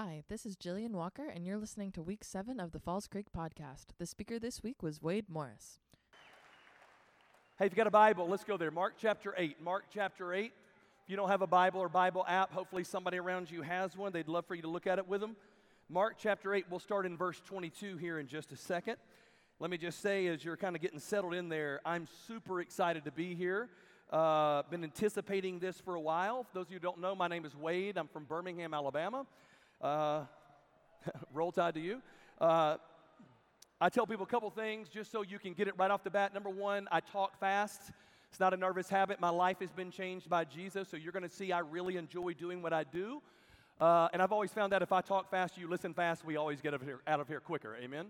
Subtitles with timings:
[0.00, 3.26] Hi, this is Jillian Walker, and you're listening to week seven of the Falls Creek
[3.36, 3.86] podcast.
[3.98, 5.80] The speaker this week was Wade Morris.
[7.58, 8.70] Hey, if you got a Bible, let's go there.
[8.70, 9.60] Mark chapter 8.
[9.60, 10.52] Mark chapter 8.
[11.02, 14.12] If you don't have a Bible or Bible app, hopefully somebody around you has one.
[14.12, 15.34] They'd love for you to look at it with them.
[15.88, 18.98] Mark chapter 8, we'll start in verse 22 here in just a second.
[19.58, 23.04] Let me just say, as you're kind of getting settled in there, I'm super excited
[23.06, 23.68] to be here.
[24.12, 26.44] Uh, been anticipating this for a while.
[26.44, 27.98] For those of you who don't know, my name is Wade.
[27.98, 29.26] I'm from Birmingham, Alabama.
[29.80, 30.22] Uh,
[31.32, 32.02] roll tide to you.
[32.40, 32.76] Uh,
[33.80, 36.10] I tell people a couple things just so you can get it right off the
[36.10, 36.34] bat.
[36.34, 37.92] Number one, I talk fast.
[38.28, 39.20] It's not a nervous habit.
[39.20, 42.32] My life has been changed by Jesus, so you're going to see I really enjoy
[42.32, 43.22] doing what I do.
[43.80, 46.60] Uh, and I've always found that if I talk fast, you listen fast, we always
[46.60, 47.76] get out of here, out of here quicker.
[47.80, 48.06] Amen.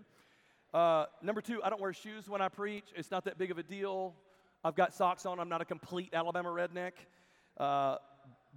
[0.73, 2.85] Uh, number two, I don't wear shoes when I preach.
[2.95, 4.15] It's not that big of a deal.
[4.63, 5.39] I've got socks on.
[5.39, 6.93] I'm not a complete Alabama redneck.
[7.57, 7.97] Uh,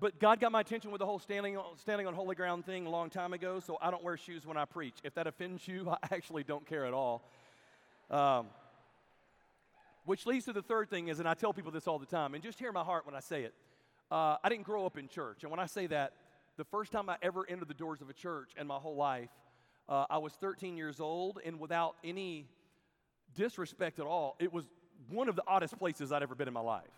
[0.03, 2.87] but God got my attention with the whole standing on, standing on holy ground thing
[2.87, 4.97] a long time ago, so I don't wear shoes when I preach.
[5.05, 7.23] If that offends you, I actually don't care at all.
[8.11, 8.47] Um,
[10.05, 12.35] which leads to the third thing is, and I tell people this all the time,
[12.35, 13.55] and just hear my heart when I say it.
[14.11, 16.15] Uh, I didn't grow up in church, and when I say that,
[16.57, 19.31] the first time I ever entered the doors of a church in my whole life,
[19.89, 22.49] uh, I was 13 years old, and without any
[23.37, 24.65] disrespect at all, it was
[25.09, 26.91] one of the oddest places I'd ever been in my life.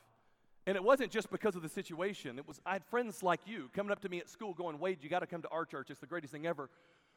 [0.67, 2.39] And it wasn't just because of the situation.
[2.39, 4.99] It was I had friends like you coming up to me at school going, Wade,
[5.03, 5.91] you got to come to our church.
[5.91, 6.71] It's the greatest thing ever.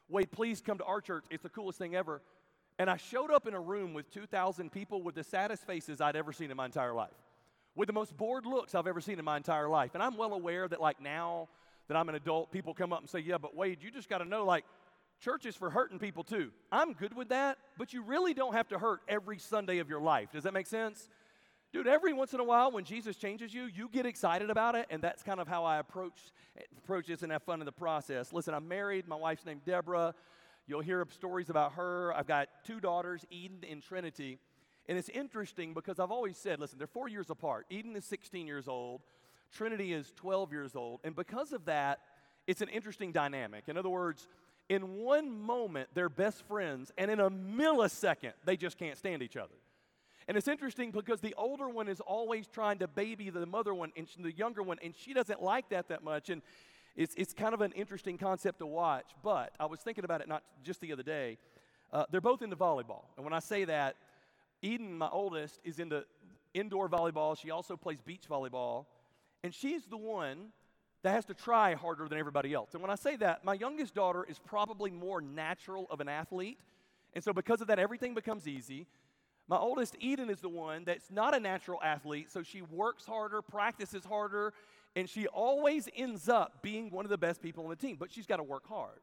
[0.09, 1.25] Wade, please come to our church.
[1.29, 2.21] It's the coolest thing ever.
[2.79, 6.15] And I showed up in a room with 2,000 people with the saddest faces I'd
[6.15, 7.15] ever seen in my entire life,
[7.75, 9.91] with the most bored looks I've ever seen in my entire life.
[9.95, 11.47] And I'm well aware that, like, now
[11.87, 14.19] that I'm an adult, people come up and say, Yeah, but Wade, you just got
[14.19, 14.65] to know, like,
[15.19, 16.51] church is for hurting people too.
[16.71, 20.01] I'm good with that, but you really don't have to hurt every Sunday of your
[20.01, 20.31] life.
[20.31, 21.09] Does that make sense?
[21.73, 24.87] Dude, every once in a while when Jesus changes you, you get excited about it,
[24.89, 26.17] and that's kind of how I approach,
[26.77, 28.31] approach this and have fun in the process.
[28.31, 29.07] Listen, I'm married.
[29.07, 30.13] My wife's named Deborah.
[30.65, 32.13] You'll hear stories about her.
[32.13, 34.39] I've got two daughters, Eden and Trinity.
[34.87, 37.65] And it's interesting because I've always said, listen, they're four years apart.
[37.69, 39.01] Eden is 16 years old,
[39.53, 41.01] Trinity is 12 years old.
[41.03, 41.99] And because of that,
[42.47, 43.65] it's an interesting dynamic.
[43.67, 44.27] In other words,
[44.69, 49.37] in one moment, they're best friends, and in a millisecond, they just can't stand each
[49.37, 49.55] other.
[50.27, 53.91] And it's interesting because the older one is always trying to baby the mother one
[53.95, 56.29] and the younger one, and she doesn't like that that much.
[56.29, 56.41] And
[56.97, 59.05] it's, it's kind of an interesting concept to watch.
[59.23, 61.37] But I was thinking about it not just the other day.
[61.93, 63.05] Uh, they're both into volleyball.
[63.15, 63.95] And when I say that,
[64.61, 66.03] Eden, my oldest, is into
[66.53, 67.39] indoor volleyball.
[67.39, 68.85] She also plays beach volleyball.
[69.43, 70.49] And she's the one
[71.03, 72.73] that has to try harder than everybody else.
[72.73, 76.57] And when I say that, my youngest daughter is probably more natural of an athlete.
[77.13, 78.87] And so, because of that, everything becomes easy.
[79.47, 83.41] My oldest, Eden, is the one that's not a natural athlete, so she works harder,
[83.41, 84.53] practices harder,
[84.95, 88.11] and she always ends up being one of the best people on the team, but
[88.11, 88.99] she's got to work hard.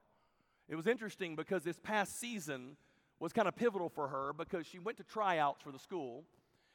[0.68, 2.76] It was interesting because this past season
[3.20, 6.24] was kind of pivotal for her because she went to tryouts for the school,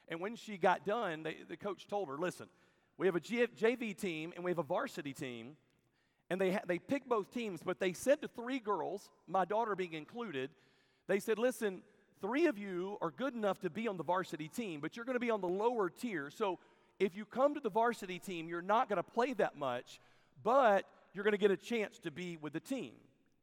[0.07, 2.47] and when she got done, they, the coach told her, Listen,
[2.97, 5.57] we have a JV team and we have a varsity team,
[6.30, 9.75] and they, ha- they picked both teams, but they said to three girls, my daughter
[9.75, 10.50] being included,
[11.07, 11.81] they said, Listen,
[12.22, 15.16] three of you are good enough to be on the varsity team, but you're going
[15.16, 16.30] to be on the lower tier.
[16.30, 16.59] So
[17.00, 20.00] if you come to the varsity team, you're not going to play that much,
[20.44, 22.91] but you're going to get a chance to be with the team.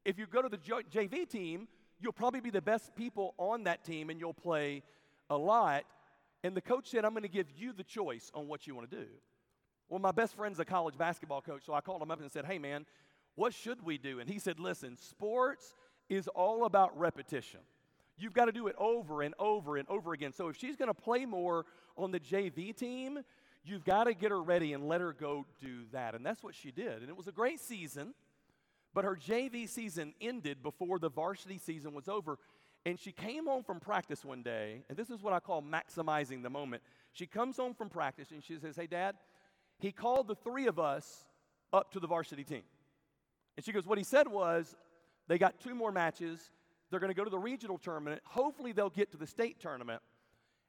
[0.04, 1.69] If you go to the JV team,
[2.00, 4.82] you'll probably be the best people on that team and you'll play
[5.31, 5.84] a lot.
[6.44, 8.91] And the coach said, I'm going to give you the choice on what you want
[8.91, 9.06] to do.
[9.88, 12.44] Well, my best friend's a college basketball coach, so I called him up and said,
[12.44, 12.87] Hey, man,
[13.37, 14.20] what should we do?
[14.20, 15.75] And he said, Listen, sports
[16.08, 17.60] is all about repetition.
[18.19, 20.32] You've got to do it over and over and over again.
[20.32, 21.66] So if she's going to play more
[21.97, 23.21] on the JV team,
[23.65, 26.15] you've got to get her ready and let her go do that.
[26.15, 27.00] And that's what she did.
[27.00, 28.15] And it was a great season,
[28.94, 32.38] but her JV season ended before the varsity season was over.
[32.87, 36.44] And she came home from practice one day, and this is what I call maximizing
[36.44, 36.84] the moment.
[37.12, 39.16] She comes home from practice and she says, Hey, Dad,
[39.81, 41.26] he called the three of us
[41.72, 42.62] up to the varsity team.
[43.56, 44.76] And she goes, What he said was,
[45.26, 46.52] they got two more matches.
[46.91, 48.21] They're going to go to the regional tournament.
[48.25, 50.03] Hopefully, they'll get to the state tournament.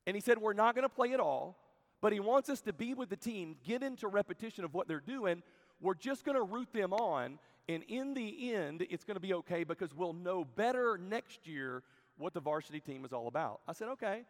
[0.06, 1.58] And he said, We're not going to play at all,
[2.02, 5.00] but he wants us to be with the team, get into repetition of what they're
[5.00, 5.44] doing.
[5.80, 7.40] We're just going to root them on.
[7.69, 11.84] And in the end, it's going to be okay because we'll know better next year
[12.18, 13.62] what the varsity team is all about.
[13.68, 14.24] I said, Okay.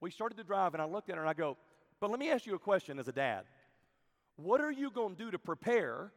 [0.00, 1.56] We started to drive, and I looked at her and I go,
[2.00, 3.44] But let me ask you a question as a dad.
[4.36, 6.12] What are you going to do to prepare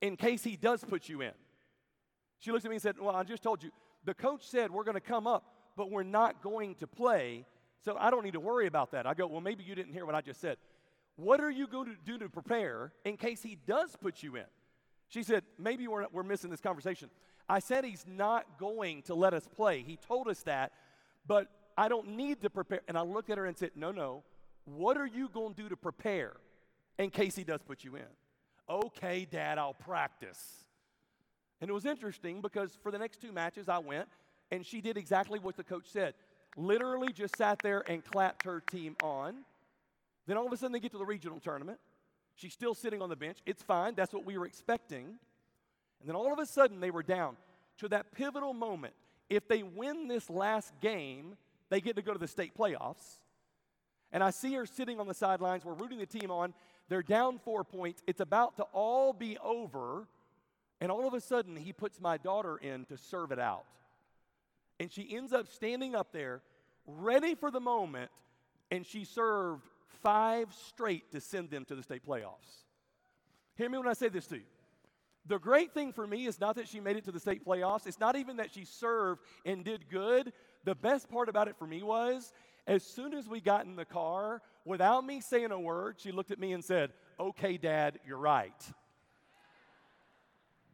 [0.00, 1.32] in case he does put you in?
[2.40, 3.70] She looks at me and said, Well, I just told you,
[4.04, 7.44] the coach said we're going to come up, but we're not going to play.
[7.84, 9.06] So I don't need to worry about that.
[9.06, 10.56] I go, well, maybe you didn't hear what I just said.
[11.16, 14.44] What are you going to do to prepare in case he does put you in?
[15.08, 17.08] She said, Maybe we're, we're missing this conversation.
[17.48, 19.82] I said he's not going to let us play.
[19.82, 20.72] He told us that,
[21.26, 22.80] but I don't need to prepare.
[22.88, 24.24] And I looked at her and said, No, no.
[24.64, 26.32] What are you going to do to prepare
[26.98, 28.02] in case he does put you in?
[28.68, 30.63] Okay, Dad, I'll practice.
[31.64, 34.06] And it was interesting because for the next two matches, I went
[34.50, 36.12] and she did exactly what the coach said.
[36.58, 39.36] Literally just sat there and clapped her team on.
[40.26, 41.78] Then all of a sudden, they get to the regional tournament.
[42.34, 43.38] She's still sitting on the bench.
[43.46, 43.94] It's fine.
[43.94, 45.06] That's what we were expecting.
[46.00, 47.34] And then all of a sudden, they were down
[47.78, 48.92] to that pivotal moment.
[49.30, 51.38] If they win this last game,
[51.70, 53.20] they get to go to the state playoffs.
[54.12, 55.64] And I see her sitting on the sidelines.
[55.64, 56.52] We're rooting the team on.
[56.90, 58.02] They're down four points.
[58.06, 60.06] It's about to all be over.
[60.80, 63.64] And all of a sudden, he puts my daughter in to serve it out.
[64.80, 66.42] And she ends up standing up there,
[66.86, 68.10] ready for the moment,
[68.70, 69.62] and she served
[70.02, 72.64] five straight to send them to the state playoffs.
[73.56, 74.42] Hear me when I say this to you.
[75.26, 77.86] The great thing for me is not that she made it to the state playoffs.
[77.86, 80.32] It's not even that she served and did good.
[80.64, 82.32] The best part about it for me was
[82.66, 86.30] as soon as we got in the car, without me saying a word, she looked
[86.30, 88.52] at me and said, Okay, Dad, you're right.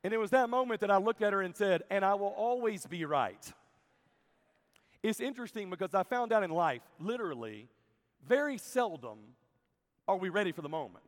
[0.02, 2.34] And it was that moment that I looked at her and said, And I will
[2.36, 3.52] always be right.
[5.02, 7.68] It's interesting because I found out in life, literally,
[8.26, 9.18] very seldom
[10.06, 11.04] are we ready for the moment.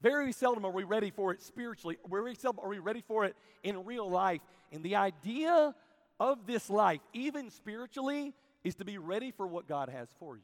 [0.00, 1.96] Very seldom are we ready for it spiritually.
[2.08, 4.40] Very seldom are we ready for it in real life.
[4.72, 5.74] And the idea
[6.20, 10.42] of this life, even spiritually, is to be ready for what God has for you.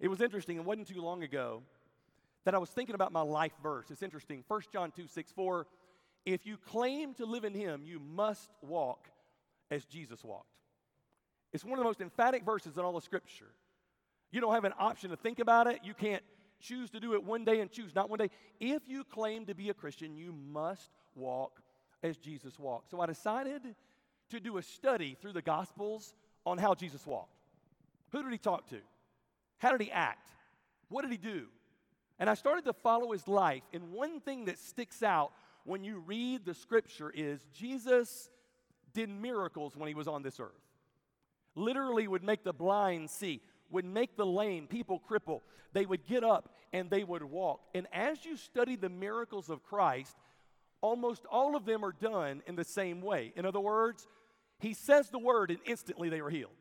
[0.00, 1.62] It was interesting, it wasn't too long ago
[2.44, 3.90] that I was thinking about my life verse.
[3.90, 4.44] It's interesting.
[4.48, 5.66] 1 John 2 6 4.
[6.28, 9.08] If you claim to live in Him, you must walk
[9.70, 10.52] as Jesus walked.
[11.54, 13.48] It's one of the most emphatic verses in all of Scripture.
[14.30, 15.80] You don't have an option to think about it.
[15.82, 16.22] You can't
[16.60, 18.28] choose to do it one day and choose not one day.
[18.60, 21.62] If you claim to be a Christian, you must walk
[22.02, 22.90] as Jesus walked.
[22.90, 23.62] So I decided
[24.28, 26.12] to do a study through the Gospels
[26.44, 27.32] on how Jesus walked.
[28.12, 28.80] Who did he talk to?
[29.56, 30.28] How did he act?
[30.90, 31.46] What did he do?
[32.18, 33.62] And I started to follow his life.
[33.72, 35.32] And one thing that sticks out
[35.68, 38.30] when you read the scripture is Jesus
[38.94, 40.64] did miracles when he was on this earth.
[41.54, 45.42] Literally, would make the blind see, would make the lame, people cripple.
[45.72, 47.60] They would get up and they would walk.
[47.74, 50.16] And as you study the miracles of Christ,
[50.80, 53.32] almost all of them are done in the same way.
[53.36, 54.06] In other words,
[54.60, 56.52] he says the word and instantly they are healed.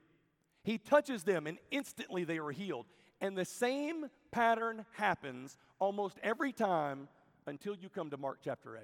[0.64, 2.88] He touches them and instantly they are healed.
[3.22, 7.08] And the same pattern happens almost every time
[7.48, 8.84] until you come to Mark chapter 8.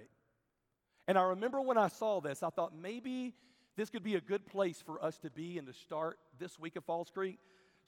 [1.08, 3.36] And I remember when I saw this, I thought maybe
[3.76, 6.76] this could be a good place for us to be and to start this week
[6.76, 7.40] of Falls Creek.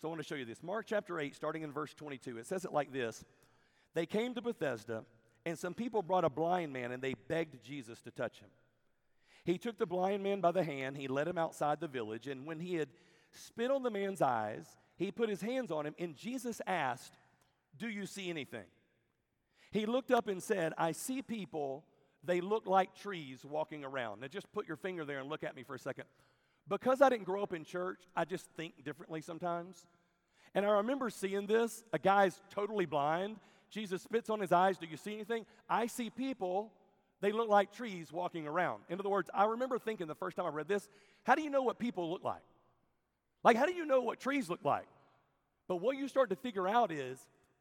[0.01, 0.61] So I want to show you this.
[0.61, 3.23] Mark chapter 8, starting in verse 22, it says it like this
[3.93, 5.05] They came to Bethesda,
[5.45, 8.49] and some people brought a blind man, and they begged Jesus to touch him.
[9.45, 12.45] He took the blind man by the hand, he led him outside the village, and
[12.45, 12.89] when he had
[13.31, 14.65] spit on the man's eyes,
[14.97, 17.13] he put his hands on him, and Jesus asked,
[17.77, 18.65] Do you see anything?
[19.75, 21.83] He looked up and said, I see people,
[22.23, 24.21] they look like trees walking around.
[24.21, 26.05] Now just put your finger there and look at me for a second.
[26.69, 29.85] Because I didn't grow up in church, I just think differently sometimes.
[30.53, 33.35] And I remember seeing this a guy's totally blind.
[33.69, 34.77] Jesus spits on his eyes.
[34.77, 35.45] Do you see anything?
[35.69, 36.71] I see people
[37.19, 38.83] they look like trees walking around.
[38.87, 40.87] In other words, I remember thinking the first time I read this,
[41.23, 42.43] how do you know what people look like?
[43.43, 44.87] Like, how do you know what trees look like?
[45.67, 47.19] But what you start to figure out is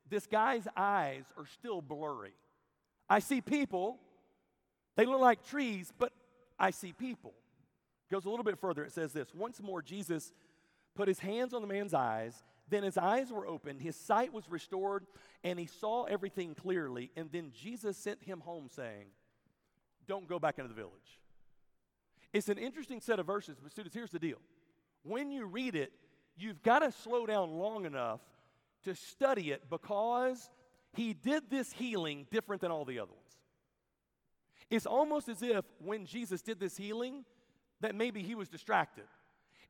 [0.08, 2.34] this guy's eyes are still blurry.
[3.08, 3.98] I see people,
[4.96, 6.12] they look like trees, but
[6.58, 7.34] I see people.
[8.10, 8.84] Goes a little bit further.
[8.84, 10.32] It says this Once more, Jesus
[10.94, 12.44] put his hands on the man's eyes.
[12.68, 15.04] Then his eyes were opened, his sight was restored,
[15.42, 17.10] and he saw everything clearly.
[17.14, 19.08] And then Jesus sent him home, saying,
[20.06, 21.20] don't go back into the village.
[22.32, 24.38] It's an interesting set of verses, but students, here's the deal.
[25.02, 25.92] When you read it,
[26.36, 28.20] you've got to slow down long enough
[28.84, 30.50] to study it because
[30.94, 33.20] he did this healing different than all the other ones.
[34.70, 37.24] It's almost as if when Jesus did this healing,
[37.80, 39.04] that maybe he was distracted.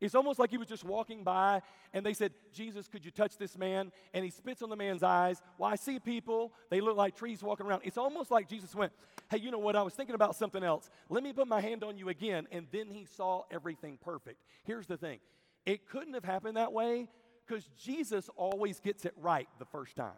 [0.01, 3.39] It's almost like he was just walking by and they said, Jesus, could you touch
[3.39, 3.91] this man?
[4.13, 5.41] And he spits on the man's eyes.
[5.57, 7.83] Well, I see people, they look like trees walking around.
[7.85, 8.93] It's almost like Jesus went,
[9.31, 9.77] Hey, you know what?
[9.77, 10.91] I was thinking about something else.
[11.09, 12.47] Let me put my hand on you again.
[12.53, 14.43] And then he saw everything perfect.
[14.65, 15.21] Here's the thing
[15.65, 17.09] it couldn't have happened that way
[17.47, 20.13] because Jesus always gets it right the first time.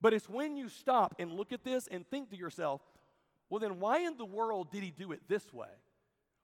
[0.00, 2.80] But it's when you stop and look at this and think to yourself,
[3.50, 5.68] well, then why in the world did he do it this way?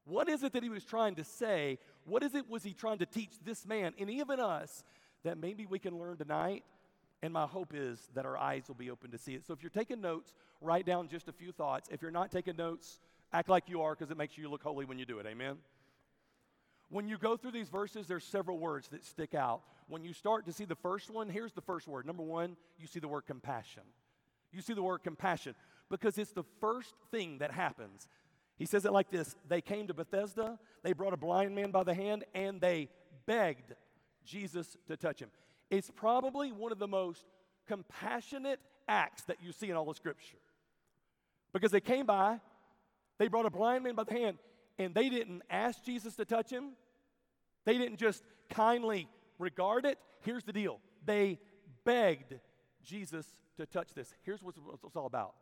[0.05, 1.78] What is it that he was trying to say?
[2.05, 4.85] What is it was he trying to teach this man and even us
[5.25, 6.64] that maybe we can learn tonight
[7.23, 9.45] And my hope is that our eyes will be open to see it.
[9.47, 11.88] So if you're taking notes, write down just a few thoughts.
[11.90, 13.00] If you're not taking notes,
[13.33, 15.26] act like you are because it makes you look holy when you do it.
[15.26, 15.57] Amen?
[16.90, 19.62] When you go through these verses, there's several words that stick out.
[19.88, 22.07] When you start to see the first one, here's the first word.
[22.07, 23.83] Number one, you see the word compassion.
[24.52, 25.54] You see the word compassion
[25.90, 28.09] because it's the first thing that happens.
[28.57, 31.85] He says it like this They came to Bethesda, they brought a blind man by
[31.85, 32.88] the hand, and they
[33.26, 33.75] begged
[34.25, 35.30] Jesus to touch him.
[35.71, 37.25] It's probably one of the most
[37.66, 40.38] compassionate acts that you see in all the scripture.
[41.52, 42.40] Because they came by,
[43.18, 44.38] they brought a blind man by the hand,
[44.78, 46.70] and they didn't ask Jesus to touch him.
[47.64, 49.08] They didn't just kindly
[49.38, 49.99] regard it.
[50.23, 51.38] Here's the deal they
[51.85, 52.35] begged
[52.85, 54.14] Jesus to touch this.
[54.23, 54.54] Here's what
[54.85, 55.35] it's all about.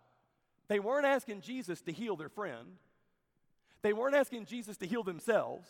[0.68, 2.78] They weren't asking Jesus to heal their friend,
[3.82, 5.68] they weren't asking Jesus to heal themselves.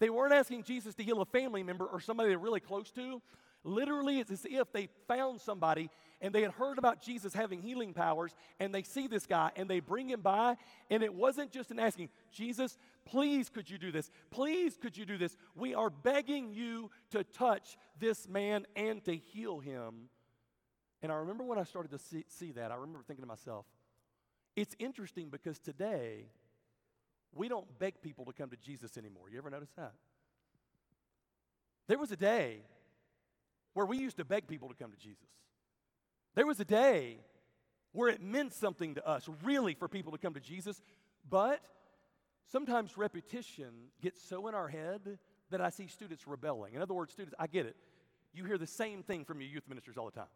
[0.00, 3.20] They weren't asking Jesus to heal a family member or somebody they're really close to.
[3.62, 5.90] Literally, it's as if they found somebody
[6.22, 9.68] and they had heard about Jesus having healing powers, and they see this guy and
[9.68, 10.56] they bring him by.
[10.90, 14.10] And it wasn't just an asking, Jesus, please could you do this?
[14.30, 15.36] Please could you do this?
[15.54, 20.08] We are begging you to touch this man and to heal him.
[21.02, 23.64] And I remember when I started to see, see that, I remember thinking to myself,
[24.56, 26.26] it's interesting because today,
[27.34, 29.30] we don't beg people to come to Jesus anymore.
[29.30, 29.92] You ever notice that?
[31.86, 32.58] There was a day
[33.74, 35.28] where we used to beg people to come to Jesus.
[36.34, 37.18] There was a day
[37.92, 40.80] where it meant something to us, really, for people to come to Jesus,
[41.28, 41.60] but
[42.50, 45.18] sometimes repetition gets so in our head
[45.50, 46.74] that I see students rebelling.
[46.74, 47.76] In other words, students, I get it.
[48.32, 50.30] You hear the same thing from your youth ministers all the time.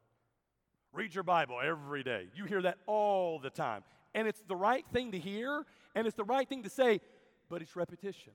[0.93, 2.29] Read your Bible every day.
[2.35, 3.83] You hear that all the time.
[4.15, 5.65] And it's the right thing to hear,
[5.95, 7.01] and it's the right thing to say,
[7.49, 8.33] but it's repetition.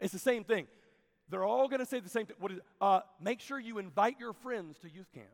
[0.00, 0.66] It's the same thing.
[1.28, 2.36] They're all going to say the same thing.
[2.38, 5.26] What is, uh, make sure you invite your friends to youth camp.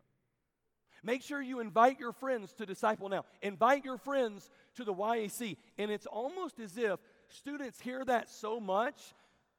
[1.05, 3.25] Make sure you invite your friends to Disciple Now.
[3.43, 5.57] Invite your friends to the YAC.
[5.77, 9.15] And it's almost as if students hear that so much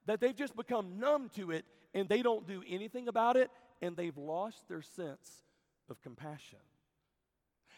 [0.05, 3.95] that they've just become numb to it and they don't do anything about it and
[3.95, 5.43] they've lost their sense
[5.89, 6.59] of compassion.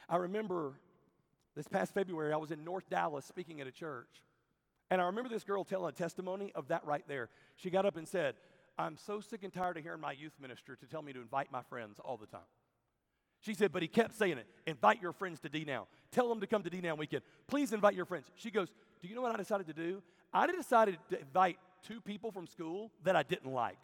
[0.08, 0.74] I remember
[1.56, 4.22] this past February, I was in North Dallas speaking at a church.
[4.96, 7.28] And I remember this girl telling a testimony of that right there.
[7.58, 8.36] She got up and said,
[8.78, 11.52] I'm so sick and tired of hearing my youth minister to tell me to invite
[11.52, 12.48] my friends all the time.
[13.42, 15.88] She said, but he kept saying it invite your friends to D Now.
[16.12, 17.24] Tell them to come to D Now weekend.
[17.46, 18.28] Please invite your friends.
[18.36, 18.70] She goes,
[19.02, 20.02] Do you know what I decided to do?
[20.34, 23.76] I decided to invite two people from school that I didn't like.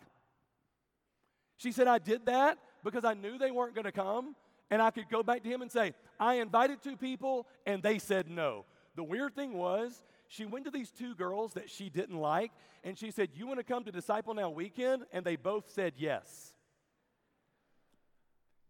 [1.58, 4.34] She said, I did that because I knew they weren't going to come,
[4.70, 8.00] and I could go back to him and say, I invited two people, and they
[8.00, 8.63] said no.
[8.96, 10.01] The weird thing was,
[10.32, 12.54] she went to these two girls that she didn't like,
[12.86, 15.04] and she said, You want to come to Disciple Now weekend?
[15.12, 16.54] And they both said yes.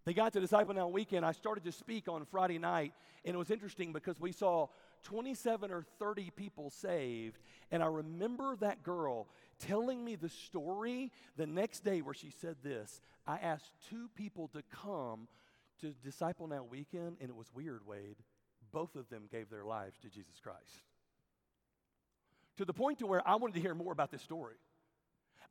[0.04, 1.24] They got to Disciple Now weekend.
[1.24, 4.70] I started to speak on Friday night, and it was interesting because we saw
[5.04, 7.38] 27 or 30 people saved.
[7.70, 9.28] And I remember that girl
[9.60, 14.48] telling me the story the next day where she said this I asked two people
[14.54, 15.28] to come
[15.82, 18.18] to Disciple Now weekend, and it was weird, Wade.
[18.72, 20.82] Both of them gave their lives to Jesus Christ
[22.58, 24.56] to the point to where I wanted to hear more about this story.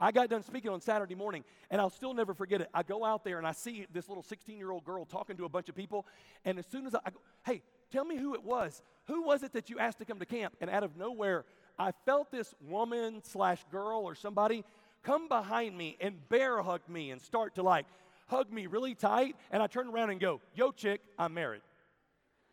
[0.03, 2.71] I got done speaking on Saturday morning, and I'll still never forget it.
[2.73, 5.45] I go out there and I see this little 16 year old girl talking to
[5.45, 6.07] a bunch of people,
[6.45, 8.83] and as soon as I, I go, hey, tell me who it was.
[9.07, 10.57] Who was it that you asked to come to camp?
[10.61, 11.45] And out of nowhere,
[11.79, 14.65] I felt this woman slash girl or somebody
[15.03, 17.87] come behind me and bear hug me and start to like
[18.29, 19.37] hug me really tight.
[19.51, 21.63] And I turn around and go, Yo, chick, I'm married.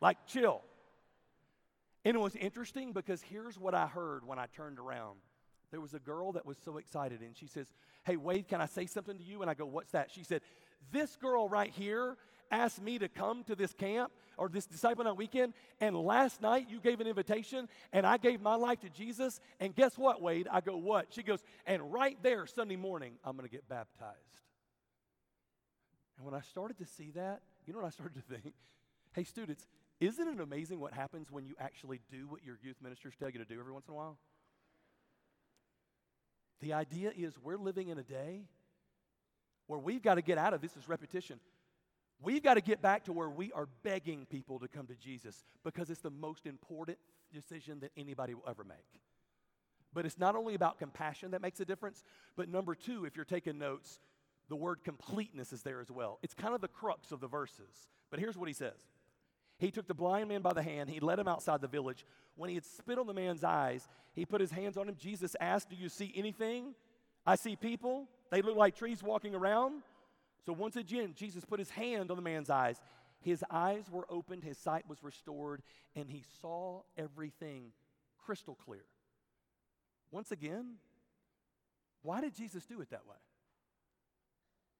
[0.00, 0.62] Like, chill.
[2.08, 5.18] And it was interesting because here's what I heard when I turned around.
[5.70, 7.66] There was a girl that was so excited, and she says,
[8.02, 9.42] Hey, Wade, can I say something to you?
[9.42, 10.10] And I go, What's that?
[10.10, 10.40] She said,
[10.90, 12.16] This girl right here
[12.50, 16.68] asked me to come to this camp or this disciple night weekend, and last night
[16.70, 19.38] you gave an invitation, and I gave my life to Jesus.
[19.60, 20.48] And guess what, Wade?
[20.50, 21.08] I go, What?
[21.10, 24.16] She goes, And right there, Sunday morning, I'm going to get baptized.
[26.16, 28.54] And when I started to see that, you know what I started to think?
[29.12, 29.66] Hey, students,
[30.00, 33.38] isn't it amazing what happens when you actually do what your youth ministers tell you
[33.38, 34.18] to do every once in a while?
[36.60, 38.44] The idea is we're living in a day
[39.66, 41.40] where we've got to get out of this is repetition.
[42.20, 45.44] We've got to get back to where we are begging people to come to Jesus
[45.64, 46.98] because it's the most important
[47.32, 48.78] decision that anybody will ever make.
[49.92, 52.02] But it's not only about compassion that makes a difference,
[52.36, 54.00] but number two, if you're taking notes,
[54.48, 56.18] the word completeness is there as well.
[56.22, 57.88] It's kind of the crux of the verses.
[58.10, 58.74] But here's what he says
[59.58, 60.88] he took the blind man by the hand.
[60.88, 62.04] He led him outside the village.
[62.36, 64.96] When he had spit on the man's eyes, he put his hands on him.
[64.96, 66.74] Jesus asked, Do you see anything?
[67.26, 68.08] I see people.
[68.30, 69.82] They look like trees walking around.
[70.46, 72.80] So once again, Jesus put his hand on the man's eyes.
[73.20, 75.62] His eyes were opened, his sight was restored,
[75.96, 77.72] and he saw everything
[78.24, 78.84] crystal clear.
[80.12, 80.74] Once again,
[82.02, 83.16] why did Jesus do it that way?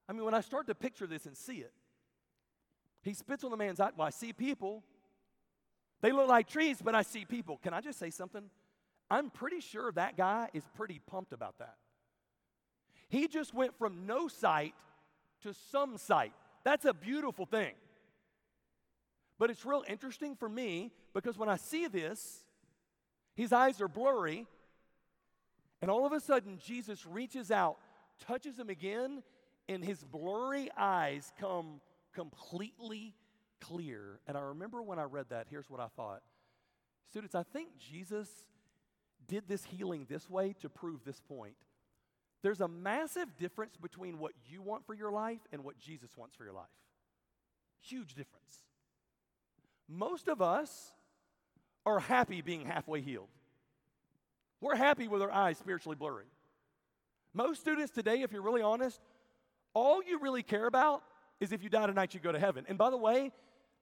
[0.09, 1.73] I mean, when I start to picture this and see it,
[3.09, 3.91] he spits on the man's eye.
[3.97, 4.85] Well, I see people.
[6.01, 7.59] They look like trees, but I see people.
[7.63, 8.45] Can I just say something?
[9.11, 11.77] I'm pretty sure that guy is pretty pumped about that.
[13.09, 14.75] He just went from no sight
[15.43, 16.33] to some sight.
[16.65, 17.73] That's a beautiful thing.
[19.39, 22.45] But it's real interesting for me because when I see this,
[23.35, 24.47] his eyes are blurry,
[25.81, 27.79] and all of a sudden, Jesus reaches out,
[28.27, 29.23] touches him again,
[29.69, 31.81] and his blurry eyes come
[32.15, 33.15] completely
[33.61, 34.21] clear.
[34.27, 36.23] And I remember when I read that, here's what I thought
[37.09, 38.29] Students, I think Jesus
[39.27, 41.55] did this healing this way to prove this point.
[42.43, 46.37] There's a massive difference between what you want for your life and what Jesus wants
[46.37, 46.67] for your life.
[47.81, 48.63] Huge difference.
[49.89, 50.93] Most of us
[51.87, 53.29] are happy being halfway healed.
[54.61, 56.27] We're happy with our eyes spiritually blurry.
[57.33, 59.01] Most students today, if you're really honest,
[59.73, 61.03] all you really care about
[61.41, 62.65] is if you die tonight, you go to heaven.
[62.69, 63.33] And by the way,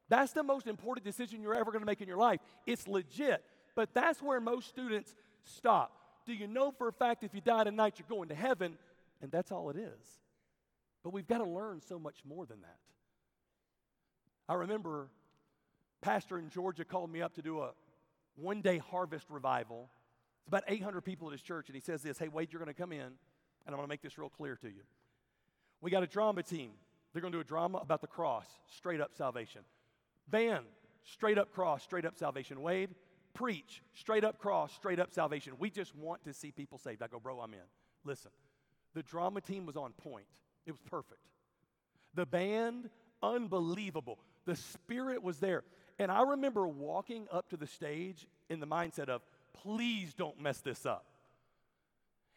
[0.09, 2.41] that's the most important decision you're ever going to make in your life.
[2.67, 3.43] It's legit.
[3.75, 5.93] But that's where most students stop.
[6.27, 8.79] Do you know for a fact if you die tonight, you're going to heaven?
[9.23, 10.21] And that's all it is.
[11.03, 12.79] But we've got to learn so much more than that.
[14.49, 15.09] I remember
[16.01, 17.71] pastor in Georgia called me up to do a
[18.37, 19.89] one day harvest revival.
[20.41, 22.73] It's about 800 people at his church, and he says this Hey, Wade, you're going
[22.73, 23.15] to come in, and
[23.67, 24.83] I'm going to make this real clear to you.
[25.81, 26.71] We got a drama team.
[27.16, 29.62] They're going to do a drama about the cross, straight up salvation.
[30.28, 30.66] Band,
[31.02, 32.61] straight up cross, straight up salvation.
[32.61, 32.90] Wade,
[33.32, 35.54] preach, straight up cross, straight up salvation.
[35.58, 37.02] We just want to see people saved.
[37.02, 37.61] I go, bro, I'm in.
[38.04, 38.32] Listen,
[38.92, 40.26] the drama team was on point,
[40.66, 41.23] it was perfect.
[42.12, 42.90] The band,
[43.23, 44.18] unbelievable.
[44.44, 45.64] The spirit was there.
[45.99, 49.23] And I remember walking up to the stage in the mindset of,
[49.62, 51.06] please don't mess this up.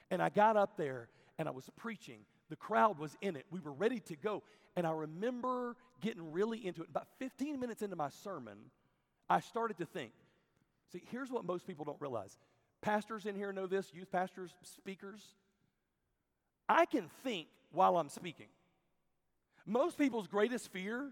[0.10, 2.20] And I got up there and I was preaching.
[2.50, 3.46] The crowd was in it.
[3.52, 4.44] We were ready to go.
[4.76, 6.90] And I remember getting really into it.
[6.90, 8.58] About 15 minutes into my sermon,
[9.30, 10.12] I started to think
[10.92, 12.38] see, here's what most people don't realize.
[12.82, 15.22] Pastors in here know this, youth pastors, speakers.
[16.68, 18.48] I can think while I'm speaking.
[19.66, 21.12] Most people's greatest fear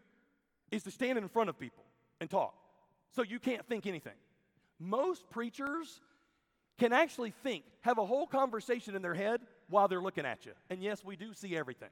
[0.71, 1.83] is to stand in front of people
[2.19, 2.55] and talk.
[3.15, 4.13] So you can't think anything.
[4.79, 6.01] Most preachers
[6.79, 10.53] can actually think, have a whole conversation in their head while they're looking at you.
[10.69, 11.89] And yes, we do see everything.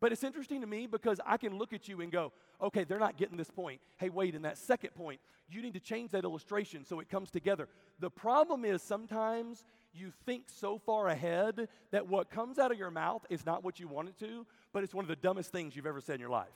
[0.00, 2.98] But it's interesting to me because I can look at you and go, okay, they're
[2.98, 3.80] not getting this point.
[3.96, 7.30] Hey, Wade, in that second point, you need to change that illustration so it comes
[7.30, 7.68] together.
[8.00, 12.90] The problem is sometimes you think so far ahead that what comes out of your
[12.90, 15.76] mouth is not what you want it to, but it's one of the dumbest things
[15.76, 16.48] you've ever said in your life.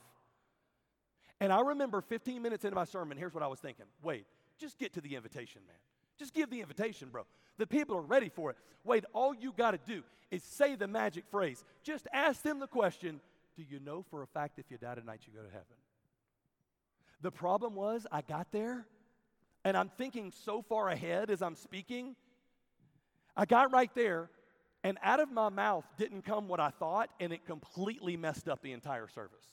[1.40, 4.24] And I remember 15 minutes into my sermon, here's what I was thinking Wade,
[4.58, 5.76] just get to the invitation, man.
[6.18, 7.24] Just give the invitation, bro.
[7.58, 8.56] The people are ready for it.
[8.84, 11.64] Wade, all you got to do is say the magic phrase.
[11.82, 13.20] Just ask them the question
[13.56, 15.66] Do you know for a fact if you die tonight, you go to heaven?
[17.20, 18.86] The problem was, I got there
[19.64, 22.16] and I'm thinking so far ahead as I'm speaking.
[23.36, 24.30] I got right there,
[24.82, 28.62] and out of my mouth didn't come what I thought, and it completely messed up
[28.62, 29.44] the entire service.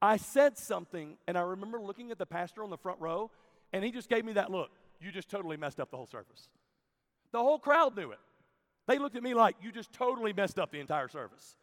[0.00, 3.30] I said something, and I remember looking at the pastor on the front row,
[3.72, 4.70] and he just gave me that look.
[5.02, 6.48] You just totally messed up the whole service.
[7.32, 8.18] The whole crowd knew it.
[8.86, 11.56] They looked at me like, You just totally messed up the entire service.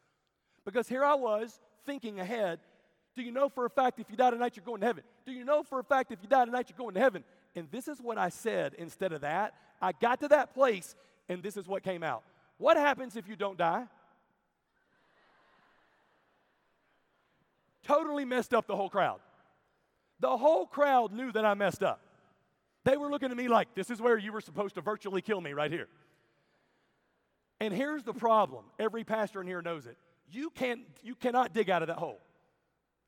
[0.65, 2.59] Because here I was thinking ahead.
[3.15, 5.03] Do you know for a fact if you die tonight, you're going to heaven?
[5.25, 7.23] Do you know for a fact if you die tonight, you're going to heaven?
[7.55, 9.53] And this is what I said instead of that.
[9.81, 10.95] I got to that place,
[11.27, 12.23] and this is what came out.
[12.57, 13.85] What happens if you don't die?
[17.83, 19.19] Totally messed up the whole crowd.
[20.19, 22.01] The whole crowd knew that I messed up.
[22.85, 25.41] They were looking at me like, this is where you were supposed to virtually kill
[25.41, 25.87] me right here.
[27.59, 29.97] And here's the problem every pastor in here knows it.
[30.31, 32.19] You, can't, you cannot dig out of that hole.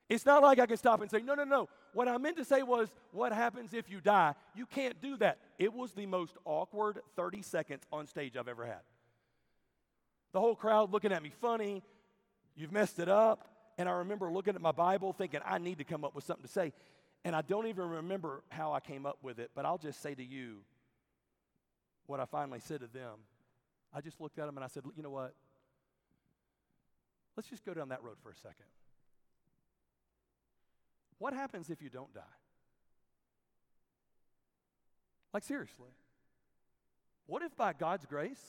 [0.09, 1.69] It's not like I can stop and say, no, no, no.
[1.93, 4.33] What I meant to say was, what happens if you die?
[4.55, 5.37] You can't do that.
[5.57, 8.81] It was the most awkward 30 seconds on stage I've ever had.
[10.33, 11.83] The whole crowd looking at me funny.
[12.55, 13.47] You've messed it up.
[13.77, 16.45] And I remember looking at my Bible thinking, I need to come up with something
[16.45, 16.73] to say.
[17.23, 20.15] And I don't even remember how I came up with it, but I'll just say
[20.15, 20.57] to you
[22.07, 23.19] what I finally said to them.
[23.93, 25.33] I just looked at them and I said, you know what?
[27.35, 28.65] Let's just go down that road for a second.
[31.19, 32.21] What happens if you don't die?
[35.33, 35.89] Like, seriously.
[37.27, 38.43] What if by God's grace,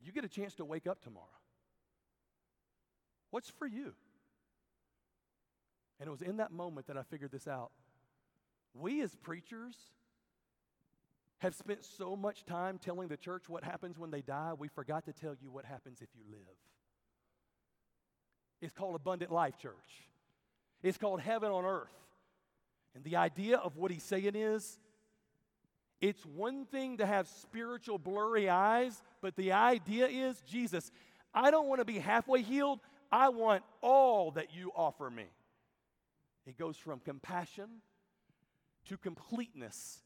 [0.00, 1.26] you get a chance to wake up tomorrow?
[3.30, 3.92] What's for you?
[6.00, 7.70] And it was in that moment that I figured this out.
[8.74, 9.74] We as preachers
[11.38, 15.04] have spent so much time telling the church what happens when they die, we forgot
[15.06, 16.40] to tell you what happens if you live.
[18.60, 20.08] It's called abundant life, church.
[20.82, 21.94] It's called heaven on earth.
[22.94, 24.78] And the idea of what he's saying is
[26.00, 30.90] it's one thing to have spiritual blurry eyes, but the idea is Jesus,
[31.34, 32.80] I don't want to be halfway healed.
[33.10, 35.24] I want all that you offer me.
[36.48, 37.68] It goes from compassion
[38.86, 40.00] to completeness.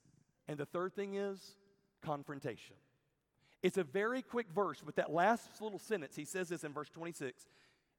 [0.48, 1.56] And the third thing is
[2.02, 2.74] confrontation.
[3.62, 6.90] It's a very quick verse, but that last little sentence, he says this in verse
[6.90, 7.46] 26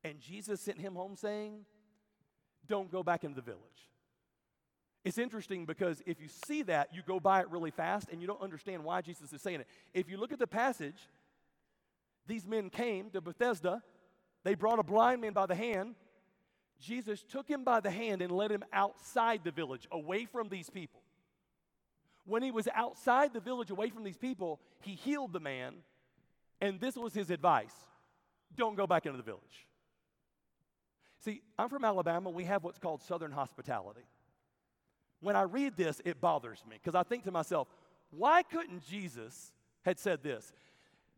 [0.03, 1.65] and Jesus sent him home saying,
[2.67, 3.61] Don't go back into the village.
[5.05, 8.27] It's interesting because if you see that, you go by it really fast and you
[8.27, 9.67] don't understand why Jesus is saying it.
[9.93, 11.09] If you look at the passage,
[12.27, 13.81] these men came to Bethesda,
[14.43, 15.95] they brought a blind man by the hand.
[16.79, 20.69] Jesus took him by the hand and led him outside the village, away from these
[20.69, 21.01] people.
[22.25, 25.75] When he was outside the village, away from these people, he healed the man,
[26.61, 27.73] and this was his advice
[28.55, 29.67] don't go back into the village.
[31.23, 32.29] See, I'm from Alabama.
[32.29, 34.05] We have what's called Southern hospitality.
[35.21, 37.67] When I read this, it bothers me because I think to myself,
[38.11, 40.51] why couldn't Jesus had said this?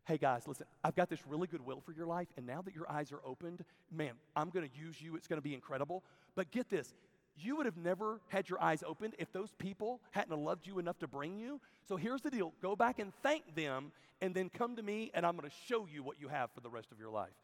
[0.06, 2.76] Hey guys, listen, I've got this really good will for your life, and now that
[2.76, 5.16] your eyes are opened, man, I'm gonna use you.
[5.16, 6.04] It's gonna be incredible.
[6.36, 6.94] But get this,
[7.36, 10.96] you would have never had your eyes opened if those people hadn't loved you enough
[11.00, 11.60] to bring you.
[11.88, 13.90] So here's the deal go back and thank them,
[14.20, 16.70] and then come to me, and I'm gonna show you what you have for the
[16.70, 17.34] rest of your life.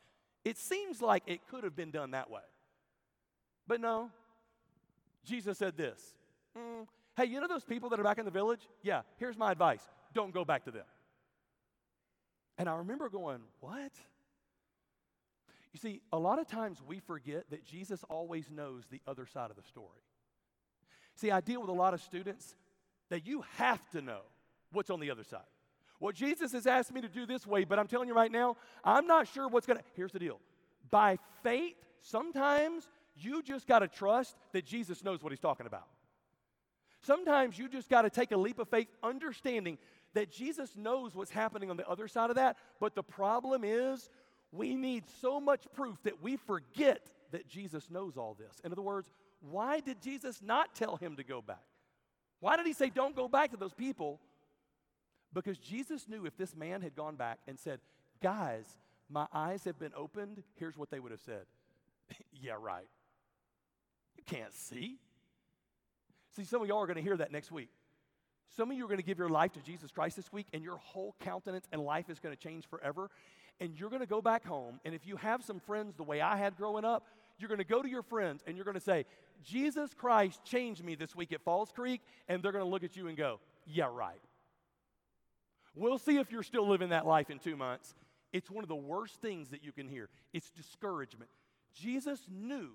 [0.45, 2.43] It seems like it could have been done that way.
[3.67, 4.13] But no,
[5.25, 6.15] Jesus said this
[6.57, 8.69] mm, Hey, you know those people that are back in the village?
[8.83, 9.83] Yeah, here's my advice
[10.15, 10.85] don't go back to them.
[12.59, 13.93] And I remember going, What?
[15.73, 19.51] You see, a lot of times we forget that Jesus always knows the other side
[19.51, 20.03] of the story.
[21.15, 22.57] See, I deal with a lot of students
[23.09, 24.21] that you have to know
[24.73, 25.41] what's on the other side.
[25.99, 28.57] Well, Jesus has asked me to do this way, but I'm telling you right now,
[28.85, 29.85] I'm not sure what's going to.
[29.95, 30.41] Here's the deal
[30.91, 35.87] by faith, sometimes you just got to trust that Jesus knows what he's talking about.
[37.03, 39.79] Sometimes you just got to take a leap of faith, understanding
[40.15, 42.57] that Jesus knows what's happening on the other side of that.
[42.81, 44.11] But the problem is,
[44.51, 48.61] we need so much proof that we forget that Jesus knows all this.
[48.65, 51.65] In other words, why did Jesus not tell him to go back?
[52.41, 54.21] Why did he say, don't go back to those people?
[55.33, 57.81] Because Jesus knew if this man had gone back and said,
[58.23, 58.67] guys,
[59.09, 61.45] my eyes have been opened, here's what they would have said.
[62.33, 62.89] yeah, right.
[64.17, 64.99] You can't see.
[66.37, 67.69] See, some of y'all are going to hear that next week.
[68.57, 70.63] Some of you are going to give your life to Jesus Christ this week, and
[70.63, 73.11] your whole countenance and life is going to change forever.
[73.61, 76.21] And you're going to go back home, and if you have some friends the way
[76.21, 77.07] I had growing up,
[77.39, 79.05] you're going to go to your friends and you're going to say,
[79.43, 82.97] Jesus Christ changed me this week at Falls Creek, and they're going to look at
[82.97, 84.21] you and go, Yeah, right.
[85.75, 87.95] We'll see if you're still living that life in two months.
[88.33, 90.09] It's one of the worst things that you can hear.
[90.33, 91.31] It's discouragement.
[91.75, 92.71] Jesus knew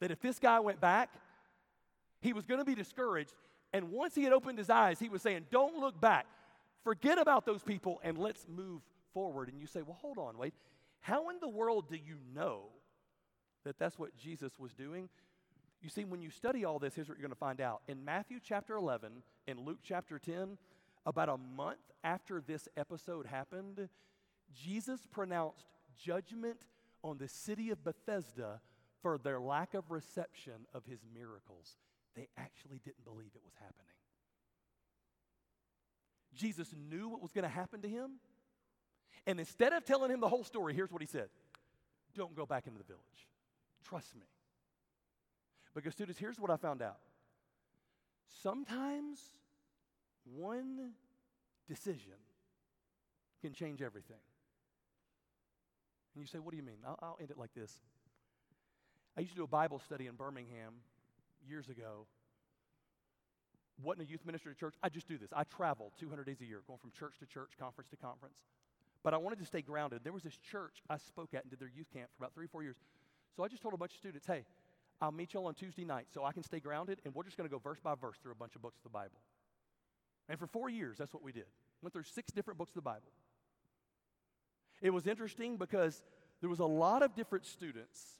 [0.00, 1.10] that if this guy went back,
[2.20, 3.32] he was going to be discouraged.
[3.72, 6.26] And once he had opened his eyes, he was saying, Don't look back.
[6.84, 9.48] Forget about those people and let's move forward.
[9.48, 10.54] And you say, Well, hold on, wait.
[11.00, 12.62] How in the world do you know
[13.64, 15.08] that that's what Jesus was doing?
[15.80, 17.82] You see, when you study all this, here's what you're going to find out.
[17.86, 20.58] In Matthew chapter 11 and Luke chapter 10,
[21.06, 23.88] about a month after this episode happened,
[24.52, 26.58] Jesus pronounced judgment
[27.04, 28.60] on the city of Bethesda
[29.02, 31.76] for their lack of reception of his miracles.
[32.18, 33.94] They actually didn't believe it was happening.
[36.34, 38.18] Jesus knew what was going to happen to him.
[39.24, 41.28] And instead of telling him the whole story, here's what he said
[42.16, 43.28] Don't go back into the village.
[43.84, 44.26] Trust me.
[45.76, 46.98] Because, students, here's what I found out.
[48.42, 49.20] Sometimes
[50.24, 50.90] one
[51.68, 52.18] decision
[53.40, 54.16] can change everything.
[56.14, 56.78] And you say, What do you mean?
[56.84, 57.72] I'll, I'll end it like this.
[59.16, 60.74] I used to do a Bible study in Birmingham
[61.46, 62.06] years ago.
[63.82, 64.74] Wasn't a youth minister at church.
[64.82, 65.30] I just do this.
[65.32, 68.38] I travel 200 days a year, going from church to church, conference to conference.
[69.04, 70.00] But I wanted to stay grounded.
[70.02, 72.46] There was this church I spoke at and did their youth camp for about three,
[72.46, 72.76] or four years.
[73.36, 74.44] So I just told a bunch of students, hey,
[75.00, 77.48] I'll meet y'all on Tuesday night so I can stay grounded, and we're just going
[77.48, 79.20] to go verse by verse through a bunch of books of the Bible.
[80.28, 81.46] And for four years, that's what we did.
[81.80, 83.12] Went through six different books of the Bible.
[84.82, 86.02] It was interesting because
[86.40, 88.18] there was a lot of different students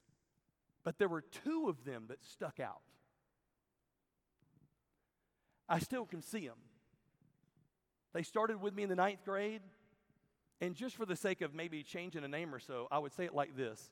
[0.89, 2.81] but there were two of them that stuck out.
[5.69, 6.57] I still can see them.
[8.15, 9.61] They started with me in the ninth grade,
[10.61, 13.25] and just for the sake of maybe changing a name or so, I would say
[13.25, 13.91] it like this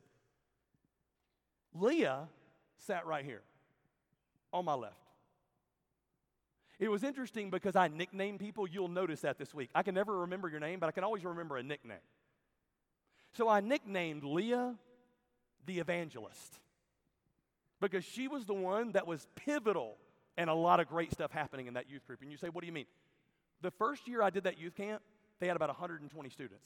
[1.74, 2.28] Leah
[2.78, 3.42] sat right here
[4.52, 4.94] on my left.
[6.78, 8.66] It was interesting because I nicknamed people.
[8.66, 9.70] You'll notice that this week.
[9.74, 11.96] I can never remember your name, but I can always remember a nickname.
[13.32, 14.74] So I nicknamed Leah
[15.64, 16.58] the evangelist
[17.80, 19.96] because she was the one that was pivotal
[20.36, 22.22] and a lot of great stuff happening in that youth group.
[22.22, 22.86] And you say, what do you mean?
[23.62, 25.02] The first year I did that youth camp,
[25.40, 26.64] they had about 120 students.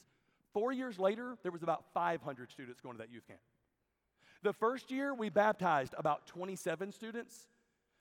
[0.52, 3.40] Four years later, there was about 500 students going to that youth camp.
[4.42, 7.46] The first year, we baptized about 27 students.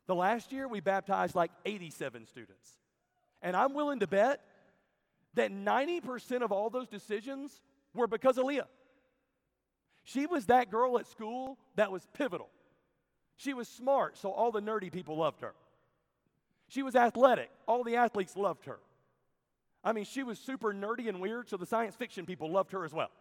[0.07, 2.71] The last year, we baptized like 87 students.
[3.41, 4.41] And I'm willing to bet
[5.35, 7.61] that 90% of all those decisions
[7.93, 8.67] were because of Leah.
[10.03, 12.49] She was that girl at school that was pivotal.
[13.39, 15.53] She was smart, so all the nerdy people loved her.
[16.67, 18.79] She was athletic, all the athletes loved her.
[19.81, 22.83] I mean, she was super nerdy and weird, so the science fiction people loved her
[22.83, 23.11] as well.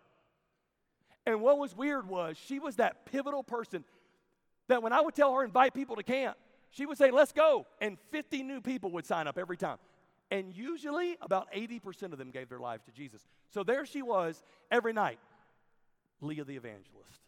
[1.25, 3.85] And what was weird was she was that pivotal person
[4.67, 6.37] that when I would tell her invite people to camp,
[6.71, 7.65] she would say, Let's go.
[7.81, 9.79] And 50 new people would sign up every time.
[10.33, 13.25] And usually about 80% of them gave their lives to Jesus.
[13.51, 15.21] So there she was every night,
[16.21, 17.28] Leah the evangelist.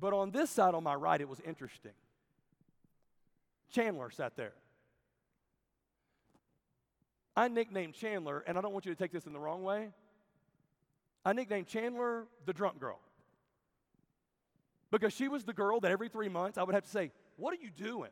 [0.00, 1.92] But on this side on my right, it was interesting.
[3.70, 4.54] Chandler sat there.
[7.36, 9.90] I nicknamed Chandler, and I don't want you to take this in the wrong way.
[11.24, 12.98] I nicknamed Chandler the drunk girl.
[14.90, 17.52] Because she was the girl that every three months I would have to say, What
[17.52, 18.10] are you doing?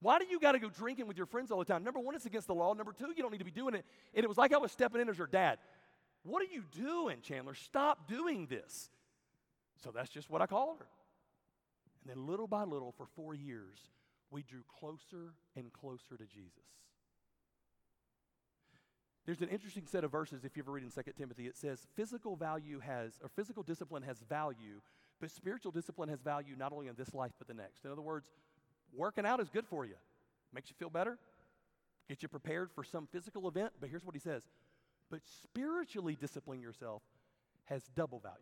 [0.00, 1.84] Why do you got to go drinking with your friends all the time?
[1.84, 2.72] Number one, it's against the law.
[2.72, 3.84] Number two, you don't need to be doing it.
[4.14, 5.58] And it was like I was stepping in as her dad.
[6.22, 7.54] What are you doing, Chandler?
[7.54, 8.90] Stop doing this.
[9.82, 10.86] So that's just what I called her.
[12.02, 13.78] And then little by little, for four years,
[14.30, 16.64] we drew closer and closer to Jesus.
[19.26, 21.46] There's an interesting set of verses if you ever read in 2 Timothy.
[21.46, 24.80] It says, physical value has, or physical discipline has value,
[25.20, 27.84] but spiritual discipline has value not only in this life, but the next.
[27.84, 28.30] In other words,
[28.94, 29.94] working out is good for you,
[30.54, 31.18] makes you feel better,
[32.08, 33.72] gets you prepared for some physical event.
[33.78, 34.42] But here's what he says
[35.10, 37.02] but spiritually disciplining yourself
[37.64, 38.36] has double value.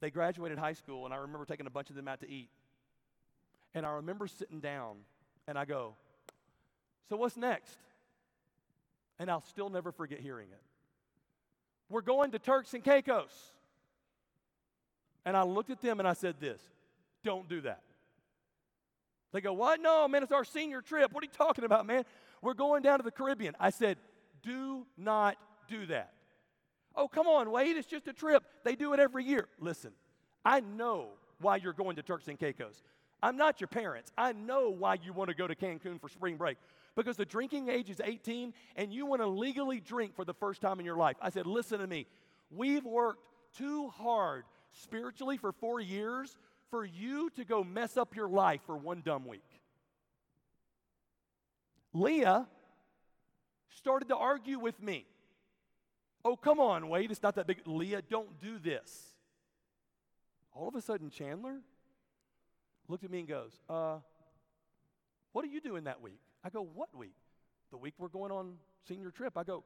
[0.00, 2.50] They graduated high school, and I remember taking a bunch of them out to eat.
[3.74, 4.96] And I remember sitting down,
[5.48, 5.94] and I go,
[7.08, 7.76] So what's next?
[9.18, 10.62] And I'll still never forget hearing it.
[11.88, 13.32] We're going to Turks and Caicos.
[15.24, 16.60] And I looked at them and I said, This,
[17.24, 17.82] don't do that.
[19.32, 19.80] They go, What?
[19.80, 21.12] No, man, it's our senior trip.
[21.12, 22.04] What are you talking about, man?
[22.42, 23.54] We're going down to the Caribbean.
[23.58, 23.96] I said,
[24.42, 25.36] Do not
[25.68, 26.12] do that.
[26.96, 28.42] Oh, come on, Wade, it's just a trip.
[28.64, 29.48] They do it every year.
[29.60, 29.92] Listen,
[30.44, 31.08] I know
[31.40, 32.82] why you're going to Turks and Caicos.
[33.22, 34.12] I'm not your parents.
[34.16, 36.58] I know why you want to go to Cancun for spring break
[36.94, 40.60] because the drinking age is 18 and you want to legally drink for the first
[40.60, 41.16] time in your life.
[41.20, 42.06] I said, Listen to me.
[42.50, 46.36] We've worked too hard spiritually for four years
[46.70, 49.42] for you to go mess up your life for one dumb week.
[51.92, 52.46] Leah
[53.70, 55.06] started to argue with me.
[56.28, 57.58] Oh, come on, Wade, it's not that big.
[57.66, 59.14] Leah, don't do this.
[60.52, 61.60] All of a sudden, Chandler
[62.88, 63.98] looked at me and goes, uh,
[65.30, 66.18] What are you doing that week?
[66.42, 67.14] I go, What week?
[67.70, 68.54] The week we're going on
[68.88, 69.38] senior trip.
[69.38, 69.62] I go,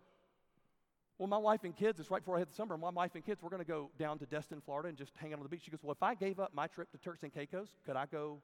[1.16, 3.25] Well, my wife and kids, it's right before I hit the summer, my wife and
[3.25, 5.49] kids, we're going to go down to Destin, Florida and just hang out on the
[5.49, 5.62] beach.
[5.64, 8.05] She goes, Well, if I gave up my trip to Turks and Caicos, could I
[8.05, 8.42] go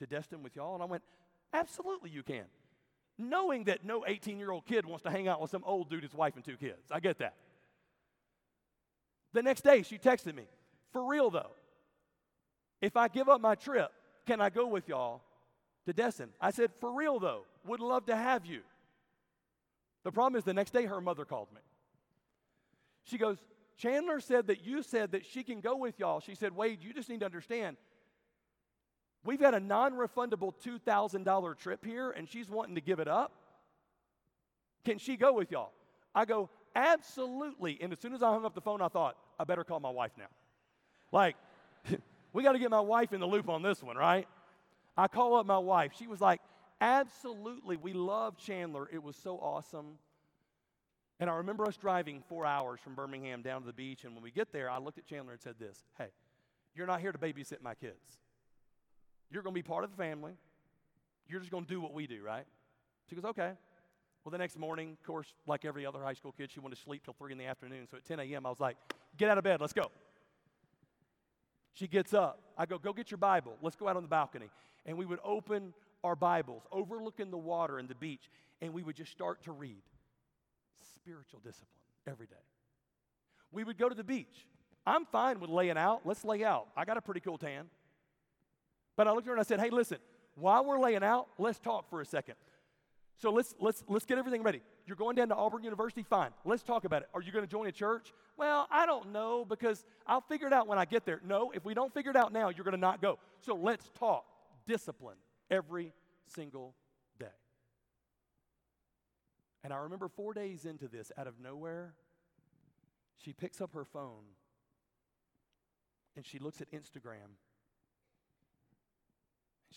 [0.00, 0.74] to Destin with y'all?
[0.74, 1.04] And I went,
[1.52, 2.46] Absolutely, you can.
[3.18, 6.02] Knowing that no 18 year old kid wants to hang out with some old dude,
[6.02, 6.90] his wife, and two kids.
[6.90, 7.34] I get that.
[9.32, 10.44] The next day, she texted me,
[10.92, 11.52] For real though,
[12.80, 13.90] if I give up my trip,
[14.26, 15.22] can I go with y'all
[15.86, 16.30] to Destin?
[16.40, 18.60] I said, For real though, would love to have you.
[20.04, 21.60] The problem is the next day her mother called me.
[23.04, 23.38] She goes,
[23.76, 26.20] Chandler said that you said that she can go with y'all.
[26.20, 27.76] She said, Wade, you just need to understand.
[29.24, 33.32] We've got a non refundable $2,000 trip here and she's wanting to give it up.
[34.84, 35.72] Can she go with y'all?
[36.14, 37.78] I go, Absolutely.
[37.80, 39.90] And as soon as I hung up the phone, I thought, I better call my
[39.90, 40.28] wife now.
[41.10, 41.36] Like,
[42.32, 44.26] we got to get my wife in the loop on this one, right?
[44.96, 45.92] I call up my wife.
[45.98, 46.40] She was like,
[46.80, 47.76] Absolutely.
[47.76, 48.88] We love Chandler.
[48.92, 49.98] It was so awesome.
[51.20, 54.02] And I remember us driving four hours from Birmingham down to the beach.
[54.02, 56.08] And when we get there, I looked at Chandler and said this Hey,
[56.74, 58.21] you're not here to babysit my kids.
[59.32, 60.32] You're going to be part of the family.
[61.26, 62.44] You're just going to do what we do, right?
[63.08, 63.52] She goes, Okay.
[64.24, 66.82] Well, the next morning, of course, like every other high school kid, she wanted to
[66.82, 67.88] sleep till 3 in the afternoon.
[67.90, 68.76] So at 10 a.m., I was like,
[69.16, 69.90] Get out of bed, let's go.
[71.72, 72.40] She gets up.
[72.58, 73.56] I go, Go get your Bible.
[73.62, 74.50] Let's go out on the balcony.
[74.84, 75.72] And we would open
[76.04, 78.28] our Bibles, overlooking the water and the beach,
[78.60, 79.82] and we would just start to read
[80.96, 81.68] spiritual discipline
[82.06, 82.34] every day.
[83.50, 84.46] We would go to the beach.
[84.86, 86.02] I'm fine with laying out.
[86.04, 86.66] Let's lay out.
[86.76, 87.66] I got a pretty cool tan.
[88.96, 89.98] But I looked at her and I said, hey, listen,
[90.34, 92.34] while we're laying out, let's talk for a second.
[93.18, 94.62] So let's, let's, let's get everything ready.
[94.86, 96.02] You're going down to Auburn University?
[96.02, 96.30] Fine.
[96.44, 97.08] Let's talk about it.
[97.14, 98.12] Are you going to join a church?
[98.36, 101.20] Well, I don't know because I'll figure it out when I get there.
[101.24, 103.18] No, if we don't figure it out now, you're going to not go.
[103.40, 104.24] So let's talk
[104.66, 105.16] discipline
[105.50, 105.92] every
[106.26, 106.74] single
[107.18, 107.26] day.
[109.62, 111.94] And I remember four days into this, out of nowhere,
[113.16, 114.24] she picks up her phone
[116.16, 117.36] and she looks at Instagram.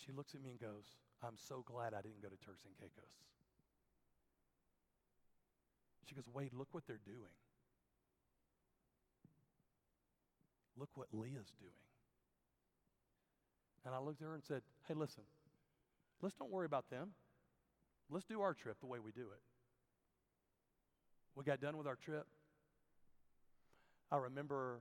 [0.04, 0.84] She looks at me and goes,
[1.22, 3.16] I'm so glad I didn't go to Turks and Caicos.
[6.08, 7.34] She goes, Wade, look what they're doing.
[10.78, 11.86] Look what Leah's doing.
[13.84, 15.22] And I looked at her and said, Hey, listen,
[16.20, 17.10] let's don't worry about them.
[18.10, 19.42] Let's do our trip the way we do it.
[21.34, 22.26] We got done with our trip.
[24.10, 24.80] I remember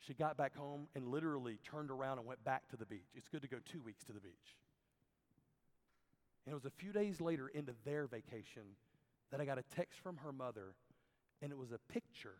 [0.00, 3.08] she got back home and literally turned around and went back to the beach.
[3.14, 4.56] It's good to go two weeks to the beach.
[6.44, 8.62] And it was a few days later into their vacation
[9.30, 10.74] that I got a text from her mother,
[11.42, 12.36] and it was a picture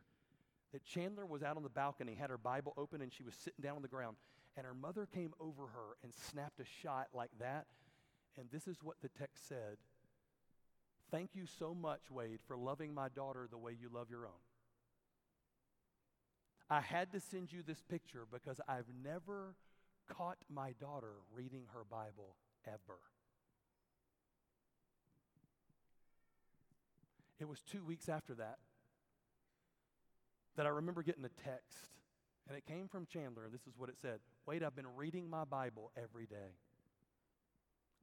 [0.72, 3.62] that Chandler was out on the balcony, had her Bible open, and she was sitting
[3.62, 4.16] down on the ground.
[4.56, 7.66] And her mother came over her and snapped a shot like that.
[8.38, 9.78] And this is what the text said
[11.10, 14.32] Thank you so much, Wade, for loving my daughter the way you love your own.
[16.68, 19.54] I had to send you this picture because I've never
[20.08, 22.98] caught my daughter reading her Bible ever.
[27.38, 28.58] It was two weeks after that
[30.56, 31.90] that I remember getting a text,
[32.48, 33.48] and it came from Chandler.
[33.52, 36.56] This is what it said Wade, I've been reading my Bible every day.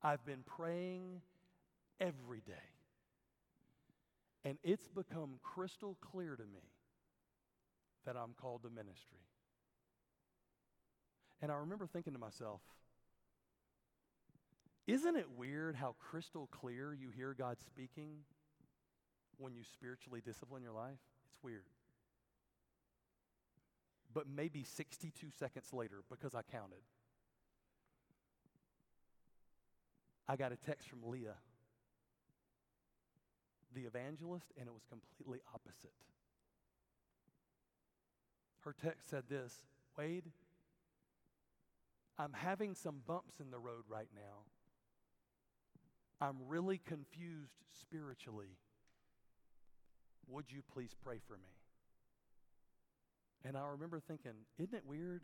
[0.02, 1.22] I've been praying
[2.00, 2.54] every day.
[4.46, 6.73] And it's become crystal clear to me
[8.06, 9.20] that I'm called to ministry.
[11.42, 12.62] And I remember thinking to myself,
[14.88, 18.20] isn't it weird how crystal clear you hear God speaking
[19.38, 21.00] when you spiritually discipline your life?
[21.30, 21.64] It's weird.
[24.14, 26.84] But maybe 62 seconds later, because I counted,
[30.28, 31.36] I got a text from Leah,
[33.74, 35.94] the evangelist, and it was completely opposite.
[38.64, 39.60] Her text said this
[39.98, 40.26] Wade,
[42.18, 44.46] I'm having some bumps in the road right now.
[46.22, 48.58] I'm really confused spiritually.
[50.30, 51.50] Would you please pray for me?
[53.46, 55.24] And I remember thinking, isn't it weird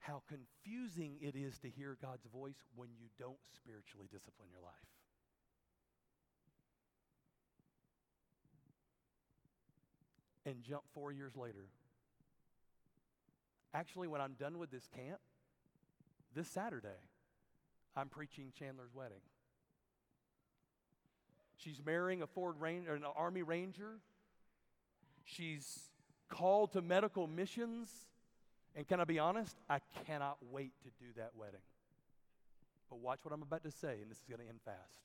[0.00, 4.93] how confusing it is to hear God's voice when you don't spiritually discipline your life?
[10.46, 11.66] And jump four years later.
[13.72, 15.18] Actually, when I'm done with this camp,
[16.34, 16.88] this Saturday,
[17.96, 19.22] I'm preaching Chandler's wedding.
[21.56, 23.98] She's marrying a Ford Ranger, an Army Ranger.
[25.24, 25.88] She's
[26.28, 27.90] called to medical missions.
[28.76, 29.56] And can I be honest?
[29.70, 31.60] I cannot wait to do that wedding.
[32.90, 35.00] But watch what I'm about to say, and this is going to end fast.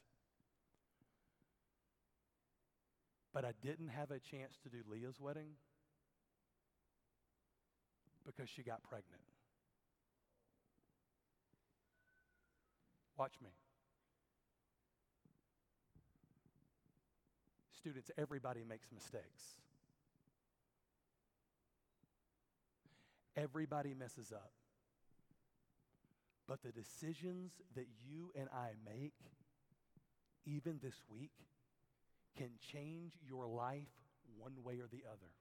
[3.33, 5.51] But I didn't have a chance to do Leah's wedding
[8.25, 9.21] because she got pregnant.
[13.17, 13.49] Watch me.
[17.77, 19.57] Students, everybody makes mistakes.
[23.35, 24.51] Everybody messes up.
[26.47, 29.13] But the decisions that you and I make,
[30.45, 31.31] even this week,
[32.37, 33.87] can change your life
[34.37, 35.31] one way or the other.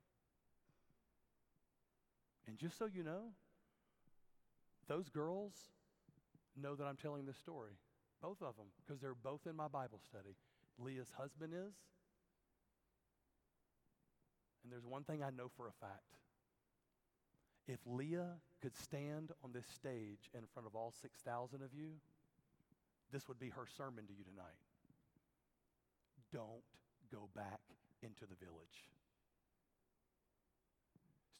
[2.46, 3.32] And just so you know,
[4.88, 5.52] those girls
[6.60, 7.72] know that I'm telling this story.
[8.20, 10.34] Both of them, because they're both in my Bible study.
[10.78, 11.74] Leah's husband is,
[14.64, 16.18] and there's one thing I know for a fact.
[17.68, 21.92] If Leah could stand on this stage in front of all 6,000 of you,
[23.12, 24.58] this would be her sermon to you tonight.
[26.32, 26.64] Don't
[27.12, 27.60] go back
[28.02, 28.88] into the village.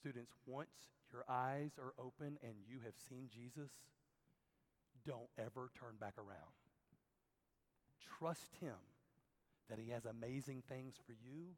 [0.01, 0.71] Students, once
[1.12, 3.71] your eyes are open and you have seen Jesus,
[5.07, 6.55] don't ever turn back around.
[8.19, 8.79] Trust Him
[9.69, 11.55] that He has amazing things for you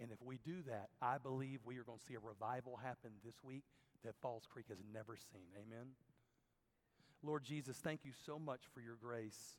[0.00, 3.10] and if we do that, I believe we are going to see a revival happen
[3.24, 3.64] this week
[4.04, 5.48] that Falls Creek has never seen.
[5.56, 5.88] Amen.
[7.22, 9.56] Lord Jesus, thank you so much for your grace.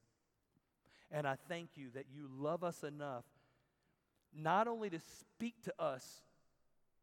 [1.11, 3.25] And I thank you that you love us enough
[4.35, 6.21] not only to speak to us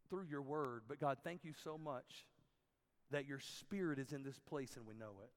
[0.08, 0.82] through your word.
[0.88, 2.26] But God, thank you so much
[3.10, 5.30] that your spirit is in this place and we know it.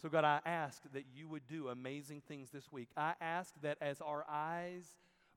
[0.00, 2.88] So, God, I ask that you would do amazing things this week.
[2.96, 4.84] I ask that as our eyes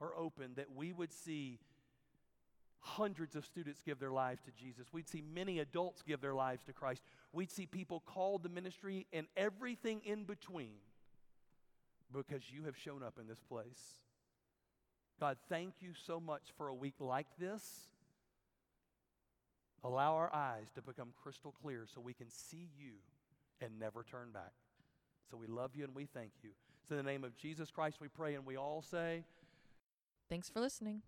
[0.01, 1.59] are open, that we would see
[2.79, 4.87] hundreds of students give their lives to Jesus.
[4.91, 7.03] We'd see many adults give their lives to Christ.
[7.31, 10.77] We'd see people called to ministry and everything in between
[12.11, 13.97] because you have shown up in this place.
[15.19, 17.63] God, thank you so much for a week like this.
[19.83, 22.93] Allow our eyes to become crystal clear so we can see you
[23.61, 24.51] and never turn back.
[25.29, 26.49] So we love you and we thank you.
[26.87, 29.23] So in the name of Jesus Christ we pray and we all say,
[30.27, 31.03] Thanks for listening.